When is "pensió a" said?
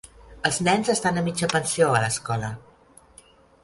1.53-2.03